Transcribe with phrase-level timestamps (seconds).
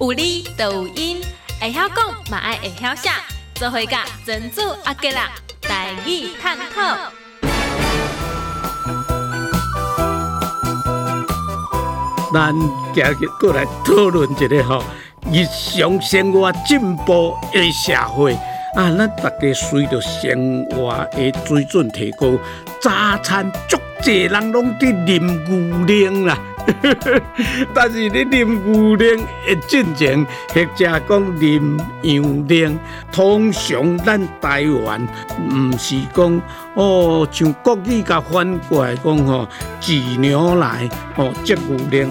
[0.00, 1.20] 有理就有因，
[1.60, 3.10] 会晓讲嘛爱会晓写，
[3.54, 5.30] 做伙甲珍珠阿吉啦，
[5.60, 6.96] 台语探讨。
[12.32, 12.54] 咱
[12.94, 14.82] 今日过来讨论一个吼
[15.30, 18.34] 日常生活进步的社会
[18.74, 22.32] 啊，咱大家随着生活的水准提高，
[22.80, 22.90] 早
[23.22, 26.38] 餐足济人拢伫啉牛奶啦。
[27.74, 32.78] 但是你啉牛奶的进前，或者讲啉羊奶，
[33.10, 35.08] 通常咱台湾
[35.50, 36.42] 毋是讲
[36.74, 39.48] 哦，像国语甲反过来讲吼，
[39.80, 42.08] 挤牛奶哦，接牛奶。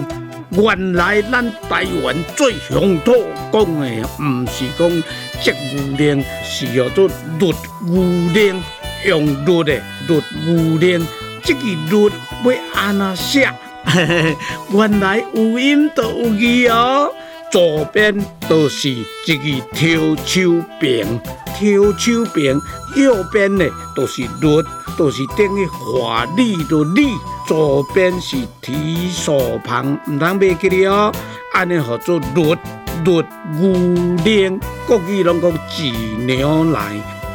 [0.50, 3.12] 原来咱台湾最乡土
[3.50, 5.02] 讲的，毋是讲
[5.40, 5.54] 接
[5.96, 7.08] 牛奶，是叫做
[7.38, 7.52] 绿
[7.86, 8.62] 牛奶，
[9.06, 11.06] 用绿的绿牛奶，
[11.42, 12.10] 这个绿
[12.44, 13.50] 要安怎写？
[14.72, 17.12] 原来有音都有字哦，
[17.50, 18.16] 左边
[18.48, 21.20] 都是一个跳手柄，
[21.54, 22.60] 跳手柄，
[22.96, 24.62] 右边呢都是律，
[24.96, 27.10] 都是等于华丽的丽，
[27.46, 31.12] 左边是提手旁，唔通袂记哩哦。
[31.52, 32.56] 安尼叫做律
[33.04, 33.22] 律
[33.60, 33.78] 牛
[34.24, 35.90] 奶，国语拢讲挤
[36.26, 36.80] 牛奶，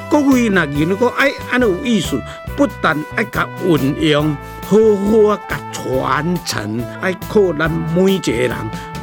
[0.09, 2.19] 国语那言讲哎，安尼有意思，
[2.55, 4.35] 不但爱甲运用。
[4.69, 5.57] 好好啊，甲
[5.87, 8.51] 传承，爱靠咱每一个人。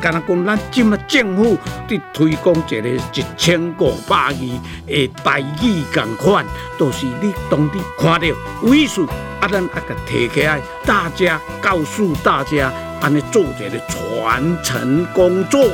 [0.00, 1.56] 敢若讲，咱即马政府
[1.88, 6.44] 伫推广一个一千五百亿的台语共款，
[6.78, 8.26] 都是你当地看到
[8.62, 9.02] 有意思，
[9.40, 15.64] 啊，咱啊甲提起来，大家告诉大家，安尼做一个传承工作。